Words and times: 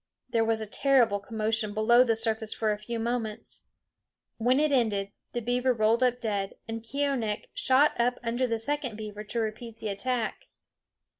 There 0.31 0.43
was 0.43 0.61
a 0.61 0.65
terrible 0.65 1.19
commotion 1.19 1.75
below 1.75 2.03
the 2.03 2.15
surface 2.15 2.55
for 2.55 2.71
a 2.71 2.79
few 2.79 2.97
moments. 2.97 3.67
When 4.39 4.59
it 4.59 4.71
ended 4.71 5.11
the 5.33 5.43
beaver 5.43 5.73
rolled 5.73 6.01
up 6.01 6.19
dead, 6.19 6.55
and 6.67 6.81
Keeonekh 6.81 7.49
shot 7.53 7.99
up 8.01 8.17
under 8.23 8.47
the 8.47 8.57
second 8.57 8.95
beaver 8.97 9.23
to 9.25 9.39
repeat 9.39 9.77
the 9.77 9.89
attack. 9.89 10.47